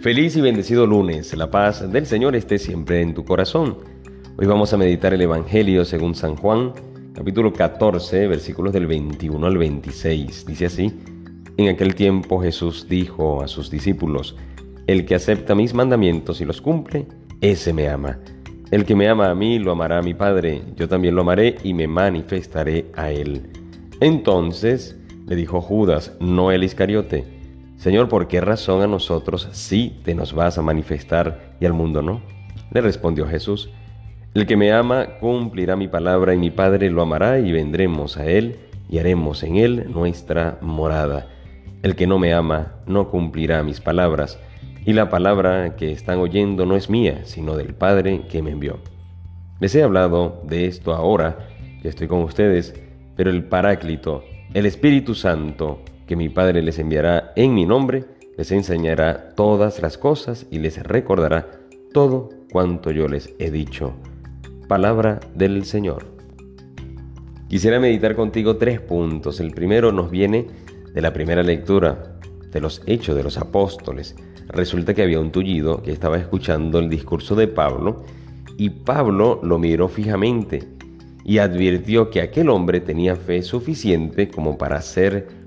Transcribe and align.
Feliz 0.00 0.34
y 0.34 0.40
bendecido 0.40 0.86
lunes. 0.86 1.36
La 1.36 1.50
paz 1.50 1.92
del 1.92 2.06
Señor 2.06 2.34
esté 2.34 2.58
siempre 2.58 3.02
en 3.02 3.12
tu 3.12 3.22
corazón. 3.22 3.76
Hoy 4.38 4.46
vamos 4.46 4.72
a 4.72 4.78
meditar 4.78 5.12
el 5.12 5.20
Evangelio 5.20 5.84
según 5.84 6.14
San 6.14 6.36
Juan, 6.36 6.72
capítulo 7.12 7.52
14, 7.52 8.26
versículos 8.26 8.72
del 8.72 8.86
21 8.86 9.46
al 9.46 9.58
26. 9.58 10.46
Dice 10.46 10.64
así, 10.64 10.90
en 11.58 11.68
aquel 11.68 11.94
tiempo 11.94 12.40
Jesús 12.40 12.86
dijo 12.88 13.42
a 13.42 13.48
sus 13.48 13.70
discípulos, 13.70 14.36
el 14.86 15.04
que 15.04 15.16
acepta 15.16 15.54
mis 15.54 15.74
mandamientos 15.74 16.40
y 16.40 16.46
los 16.46 16.62
cumple, 16.62 17.06
ese 17.42 17.74
me 17.74 17.90
ama. 17.90 18.20
El 18.70 18.86
que 18.86 18.96
me 18.96 19.06
ama 19.06 19.28
a 19.28 19.34
mí, 19.34 19.58
lo 19.58 19.70
amará 19.70 19.98
a 19.98 20.02
mi 20.02 20.14
Padre, 20.14 20.62
yo 20.76 20.88
también 20.88 21.14
lo 21.14 21.20
amaré 21.20 21.56
y 21.62 21.74
me 21.74 21.86
manifestaré 21.86 22.86
a 22.94 23.10
él. 23.10 23.50
Entonces 24.00 24.98
le 25.26 25.36
dijo 25.36 25.60
Judas, 25.60 26.16
no 26.20 26.52
el 26.52 26.64
Iscariote, 26.64 27.39
Señor, 27.80 28.10
¿por 28.10 28.28
qué 28.28 28.42
razón 28.42 28.82
a 28.82 28.86
nosotros 28.86 29.48
sí 29.52 30.02
te 30.04 30.14
nos 30.14 30.34
vas 30.34 30.58
a 30.58 30.62
manifestar 30.62 31.56
y 31.60 31.64
al 31.64 31.72
mundo 31.72 32.02
no? 32.02 32.20
Le 32.72 32.82
respondió 32.82 33.26
Jesús, 33.26 33.70
El 34.34 34.44
que 34.44 34.58
me 34.58 34.70
ama 34.70 35.16
cumplirá 35.18 35.76
mi 35.76 35.88
palabra 35.88 36.34
y 36.34 36.36
mi 36.36 36.50
Padre 36.50 36.90
lo 36.90 37.00
amará 37.00 37.38
y 37.38 37.52
vendremos 37.52 38.18
a 38.18 38.26
él 38.26 38.58
y 38.90 38.98
haremos 38.98 39.42
en 39.44 39.56
él 39.56 39.90
nuestra 39.90 40.58
morada. 40.60 41.28
El 41.82 41.96
que 41.96 42.06
no 42.06 42.18
me 42.18 42.34
ama 42.34 42.74
no 42.84 43.08
cumplirá 43.08 43.62
mis 43.62 43.80
palabras, 43.80 44.38
y 44.84 44.92
la 44.92 45.08
palabra 45.08 45.74
que 45.76 45.90
están 45.90 46.18
oyendo 46.18 46.66
no 46.66 46.76
es 46.76 46.90
mía, 46.90 47.22
sino 47.24 47.56
del 47.56 47.72
Padre 47.72 48.26
que 48.30 48.42
me 48.42 48.50
envió. 48.50 48.76
Les 49.58 49.74
he 49.74 49.82
hablado 49.82 50.42
de 50.44 50.66
esto 50.66 50.92
ahora 50.92 51.48
que 51.80 51.88
estoy 51.88 52.08
con 52.08 52.20
ustedes, 52.24 52.78
pero 53.16 53.30
el 53.30 53.44
Paráclito, 53.44 54.22
el 54.52 54.66
Espíritu 54.66 55.14
Santo, 55.14 55.80
que 56.10 56.16
mi 56.16 56.28
Padre 56.28 56.60
les 56.60 56.80
enviará 56.80 57.32
en 57.36 57.54
mi 57.54 57.64
nombre, 57.64 58.04
les 58.36 58.50
enseñará 58.50 59.28
todas 59.36 59.80
las 59.80 59.96
cosas 59.96 60.44
y 60.50 60.58
les 60.58 60.82
recordará 60.82 61.60
todo 61.92 62.30
cuanto 62.50 62.90
yo 62.90 63.06
les 63.06 63.32
he 63.38 63.52
dicho. 63.52 63.92
Palabra 64.66 65.20
del 65.36 65.64
Señor. 65.64 66.06
Quisiera 67.46 67.78
meditar 67.78 68.16
contigo 68.16 68.56
tres 68.56 68.80
puntos. 68.80 69.38
El 69.38 69.52
primero 69.52 69.92
nos 69.92 70.10
viene 70.10 70.48
de 70.92 71.00
la 71.00 71.12
primera 71.12 71.44
lectura 71.44 72.18
de 72.50 72.60
los 72.60 72.82
Hechos 72.86 73.14
de 73.14 73.22
los 73.22 73.38
Apóstoles. 73.38 74.16
Resulta 74.48 74.94
que 74.94 75.04
había 75.04 75.20
un 75.20 75.30
tullido 75.30 75.80
que 75.80 75.92
estaba 75.92 76.18
escuchando 76.18 76.80
el 76.80 76.90
discurso 76.90 77.36
de 77.36 77.46
Pablo 77.46 78.02
y 78.56 78.70
Pablo 78.70 79.38
lo 79.44 79.60
miró 79.60 79.86
fijamente 79.86 80.66
y 81.24 81.38
advirtió 81.38 82.10
que 82.10 82.20
aquel 82.20 82.48
hombre 82.48 82.80
tenía 82.80 83.14
fe 83.14 83.42
suficiente 83.42 84.28
como 84.28 84.58
para 84.58 84.82
ser 84.82 85.39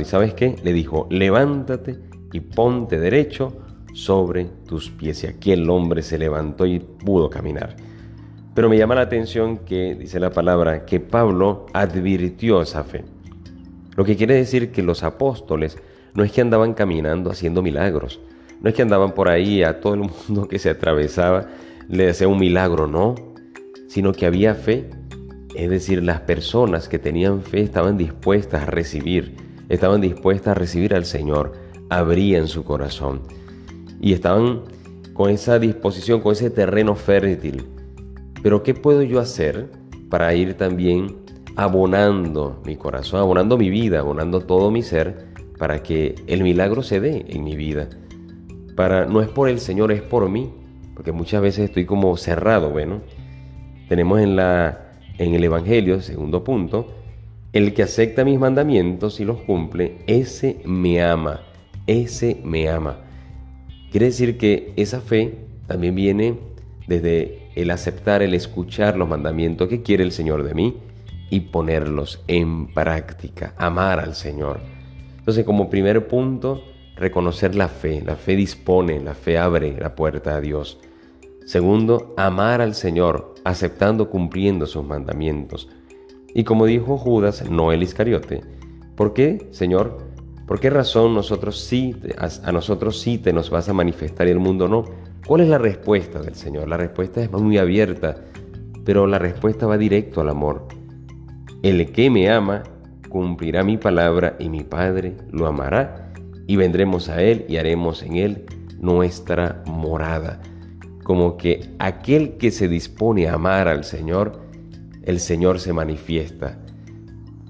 ¿Y 0.00 0.04
sabes 0.04 0.34
qué? 0.34 0.56
Le 0.64 0.72
dijo, 0.72 1.06
levántate 1.08 2.00
y 2.32 2.40
ponte 2.40 2.98
derecho 2.98 3.52
sobre 3.94 4.46
tus 4.66 4.90
pies. 4.90 5.22
Y 5.22 5.28
aquí 5.28 5.52
el 5.52 5.70
hombre 5.70 6.02
se 6.02 6.18
levantó 6.18 6.66
y 6.66 6.80
pudo 6.80 7.30
caminar. 7.30 7.76
Pero 8.54 8.68
me 8.68 8.76
llama 8.76 8.96
la 8.96 9.02
atención 9.02 9.58
que, 9.58 9.94
dice 9.94 10.18
la 10.18 10.30
palabra, 10.30 10.84
que 10.84 10.98
Pablo 10.98 11.66
advirtió 11.72 12.60
esa 12.60 12.82
fe. 12.82 13.04
Lo 13.94 14.04
que 14.04 14.16
quiere 14.16 14.34
decir 14.34 14.72
que 14.72 14.82
los 14.82 15.04
apóstoles 15.04 15.78
no 16.14 16.24
es 16.24 16.32
que 16.32 16.40
andaban 16.40 16.74
caminando 16.74 17.30
haciendo 17.30 17.62
milagros, 17.62 18.20
no 18.60 18.68
es 18.68 18.74
que 18.74 18.82
andaban 18.82 19.12
por 19.12 19.28
ahí 19.28 19.62
a 19.62 19.80
todo 19.80 19.94
el 19.94 20.00
mundo 20.28 20.48
que 20.48 20.58
se 20.58 20.70
atravesaba 20.70 21.46
le 21.88 22.06
decía 22.06 22.26
un 22.26 22.38
milagro, 22.38 22.86
no, 22.86 23.14
sino 23.88 24.12
que 24.12 24.26
había 24.26 24.54
fe, 24.54 24.90
es 25.54 25.68
decir, 25.68 26.02
las 26.02 26.20
personas 26.20 26.88
que 26.88 26.98
tenían 26.98 27.42
fe 27.42 27.60
estaban 27.60 27.96
dispuestas 27.98 28.62
a 28.62 28.66
recibir 28.66 29.41
estaban 29.68 30.00
dispuestas 30.00 30.52
a 30.52 30.54
recibir 30.54 30.94
al 30.94 31.04
Señor, 31.04 31.52
abrían 31.88 32.48
su 32.48 32.64
corazón 32.64 33.22
y 34.00 34.12
estaban 34.12 34.62
con 35.12 35.30
esa 35.30 35.58
disposición, 35.58 36.20
con 36.20 36.32
ese 36.32 36.50
terreno 36.50 36.94
fértil. 36.94 37.64
Pero 38.42 38.62
¿qué 38.62 38.74
puedo 38.74 39.02
yo 39.02 39.20
hacer 39.20 39.70
para 40.10 40.34
ir 40.34 40.54
también 40.54 41.16
abonando 41.56 42.60
mi 42.64 42.76
corazón, 42.76 43.20
abonando 43.20 43.56
mi 43.56 43.70
vida, 43.70 44.00
abonando 44.00 44.40
todo 44.40 44.70
mi 44.70 44.82
ser 44.82 45.28
para 45.58 45.82
que 45.82 46.14
el 46.26 46.42
milagro 46.42 46.82
se 46.82 47.00
dé 47.00 47.26
en 47.28 47.44
mi 47.44 47.56
vida? 47.56 47.88
Para 48.74 49.06
no 49.06 49.20
es 49.20 49.28
por 49.28 49.48
el 49.48 49.60
Señor, 49.60 49.92
es 49.92 50.02
por 50.02 50.28
mí, 50.28 50.50
porque 50.94 51.12
muchas 51.12 51.42
veces 51.42 51.66
estoy 51.66 51.84
como 51.84 52.16
cerrado, 52.16 52.70
bueno. 52.70 53.02
Tenemos 53.88 54.20
en 54.20 54.36
la 54.36 54.92
en 55.18 55.34
el 55.34 55.44
evangelio, 55.44 56.00
segundo 56.00 56.42
punto, 56.42 56.86
el 57.52 57.74
que 57.74 57.82
acepta 57.82 58.24
mis 58.24 58.38
mandamientos 58.38 59.20
y 59.20 59.24
los 59.24 59.40
cumple, 59.42 59.98
ese 60.06 60.60
me 60.64 61.02
ama, 61.02 61.42
ese 61.86 62.40
me 62.44 62.68
ama. 62.68 62.98
Quiere 63.90 64.06
decir 64.06 64.38
que 64.38 64.72
esa 64.76 65.00
fe 65.00 65.34
también 65.66 65.94
viene 65.94 66.38
desde 66.86 67.50
el 67.54 67.70
aceptar, 67.70 68.22
el 68.22 68.34
escuchar 68.34 68.96
los 68.96 69.08
mandamientos 69.08 69.68
que 69.68 69.82
quiere 69.82 70.02
el 70.02 70.12
Señor 70.12 70.44
de 70.44 70.54
mí 70.54 70.76
y 71.28 71.40
ponerlos 71.40 72.22
en 72.26 72.72
práctica, 72.72 73.54
amar 73.58 74.00
al 74.00 74.14
Señor. 74.14 74.60
Entonces, 75.18 75.44
como 75.44 75.70
primer 75.70 76.08
punto, 76.08 76.62
reconocer 76.96 77.54
la 77.54 77.68
fe. 77.68 78.02
La 78.04 78.16
fe 78.16 78.36
dispone, 78.36 79.00
la 79.00 79.14
fe 79.14 79.38
abre 79.38 79.76
la 79.78 79.94
puerta 79.94 80.36
a 80.36 80.40
Dios. 80.40 80.78
Segundo, 81.46 82.14
amar 82.16 82.60
al 82.60 82.74
Señor, 82.74 83.34
aceptando, 83.44 84.08
cumpliendo 84.08 84.66
sus 84.66 84.84
mandamientos. 84.84 85.68
Y 86.34 86.44
como 86.44 86.66
dijo 86.66 86.96
Judas, 86.98 87.48
no 87.50 87.72
el 87.72 87.82
Iscariote, 87.82 88.42
¿por 88.96 89.12
qué, 89.12 89.48
Señor? 89.50 89.98
¿Por 90.46 90.60
qué 90.60 90.70
razón 90.70 91.14
nosotros 91.14 91.60
sí, 91.60 91.96
a 92.18 92.52
nosotros 92.52 93.00
sí 93.00 93.18
te 93.18 93.32
nos 93.32 93.50
vas 93.50 93.68
a 93.68 93.72
manifestar 93.72 94.26
y 94.28 94.30
el 94.30 94.38
mundo 94.38 94.68
no? 94.68 94.84
¿Cuál 95.26 95.42
es 95.42 95.48
la 95.48 95.58
respuesta 95.58 96.20
del 96.20 96.34
Señor? 96.34 96.68
La 96.68 96.76
respuesta 96.76 97.22
es 97.22 97.30
muy 97.30 97.58
abierta, 97.58 98.16
pero 98.84 99.06
la 99.06 99.18
respuesta 99.18 99.66
va 99.66 99.78
directo 99.78 100.20
al 100.20 100.28
amor. 100.28 100.66
El 101.62 101.92
que 101.92 102.10
me 102.10 102.28
ama 102.28 102.64
cumplirá 103.08 103.62
mi 103.62 103.76
palabra 103.76 104.36
y 104.38 104.48
mi 104.48 104.64
Padre 104.64 105.16
lo 105.30 105.46
amará 105.46 106.12
y 106.46 106.56
vendremos 106.56 107.08
a 107.08 107.22
Él 107.22 107.44
y 107.48 107.56
haremos 107.56 108.02
en 108.02 108.16
Él 108.16 108.46
nuestra 108.80 109.62
morada. 109.66 110.40
Como 111.04 111.36
que 111.36 111.70
aquel 111.78 112.36
que 112.36 112.50
se 112.50 112.68
dispone 112.68 113.28
a 113.28 113.34
amar 113.34 113.68
al 113.68 113.84
Señor, 113.84 114.41
el 115.04 115.20
Señor 115.20 115.58
se 115.58 115.72
manifiesta. 115.72 116.58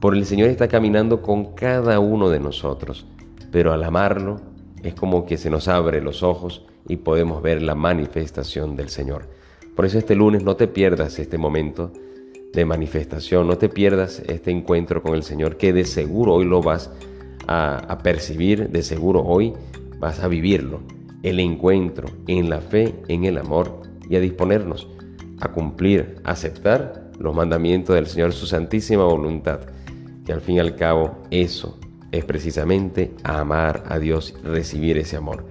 Por 0.00 0.14
el 0.14 0.24
Señor 0.24 0.48
está 0.48 0.68
caminando 0.68 1.22
con 1.22 1.54
cada 1.54 1.98
uno 2.00 2.28
de 2.30 2.40
nosotros, 2.40 3.06
pero 3.50 3.72
al 3.72 3.84
amarlo 3.84 4.40
es 4.82 4.94
como 4.94 5.24
que 5.26 5.36
se 5.36 5.50
nos 5.50 5.68
abre 5.68 6.00
los 6.00 6.22
ojos 6.22 6.66
y 6.88 6.96
podemos 6.96 7.42
ver 7.42 7.62
la 7.62 7.74
manifestación 7.74 8.76
del 8.76 8.88
Señor. 8.88 9.28
Por 9.74 9.86
eso 9.86 9.98
este 9.98 10.14
lunes 10.14 10.42
no 10.42 10.56
te 10.56 10.68
pierdas 10.68 11.18
este 11.18 11.38
momento 11.38 11.92
de 12.52 12.64
manifestación, 12.64 13.46
no 13.46 13.58
te 13.58 13.68
pierdas 13.68 14.22
este 14.26 14.50
encuentro 14.50 15.02
con 15.02 15.14
el 15.14 15.22
Señor, 15.22 15.56
que 15.56 15.72
de 15.72 15.84
seguro 15.84 16.34
hoy 16.34 16.44
lo 16.44 16.62
vas 16.62 16.90
a, 17.46 17.78
a 17.78 17.98
percibir, 17.98 18.68
de 18.68 18.82
seguro 18.82 19.22
hoy 19.22 19.54
vas 19.98 20.20
a 20.20 20.28
vivirlo. 20.28 20.80
El 21.22 21.40
encuentro 21.40 22.08
en 22.26 22.50
la 22.50 22.60
fe, 22.60 22.94
en 23.08 23.24
el 23.24 23.38
amor 23.38 23.80
y 24.08 24.16
a 24.16 24.20
disponernos 24.20 24.86
a 25.40 25.48
cumplir, 25.48 26.16
a 26.24 26.32
aceptar 26.32 27.03
los 27.18 27.34
mandamientos 27.34 27.94
del 27.94 28.06
Señor, 28.06 28.32
su 28.32 28.46
santísima 28.46 29.04
voluntad. 29.04 29.60
Y 30.26 30.32
al 30.32 30.40
fin 30.40 30.56
y 30.56 30.60
al 30.60 30.76
cabo, 30.76 31.18
eso 31.30 31.78
es 32.12 32.24
precisamente 32.24 33.12
amar 33.24 33.84
a 33.88 33.98
Dios, 33.98 34.34
recibir 34.42 34.98
ese 34.98 35.16
amor. 35.16 35.44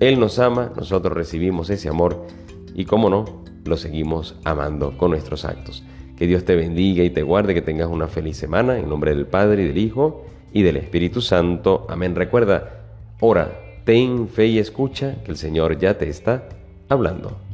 Él 0.00 0.20
nos 0.20 0.38
ama, 0.38 0.72
nosotros 0.76 1.12
recibimos 1.12 1.70
ese 1.70 1.88
amor 1.88 2.26
y, 2.74 2.84
como 2.84 3.10
no, 3.10 3.44
lo 3.64 3.76
seguimos 3.76 4.36
amando 4.44 4.96
con 4.96 5.10
nuestros 5.10 5.44
actos. 5.44 5.84
Que 6.16 6.26
Dios 6.26 6.44
te 6.44 6.56
bendiga 6.56 7.04
y 7.04 7.10
te 7.10 7.22
guarde, 7.22 7.54
que 7.54 7.62
tengas 7.62 7.88
una 7.88 8.08
feliz 8.08 8.36
semana 8.36 8.78
en 8.78 8.88
nombre 8.88 9.14
del 9.14 9.26
Padre 9.26 9.62
y 9.62 9.68
del 9.68 9.78
Hijo 9.78 10.24
y 10.52 10.62
del 10.62 10.76
Espíritu 10.76 11.20
Santo. 11.20 11.86
Amén. 11.88 12.14
Recuerda, 12.14 12.82
ora, 13.20 13.50
ten 13.84 14.28
fe 14.28 14.46
y 14.46 14.58
escucha 14.58 15.22
que 15.24 15.30
el 15.30 15.36
Señor 15.36 15.78
ya 15.78 15.96
te 15.98 16.08
está 16.08 16.48
hablando. 16.88 17.47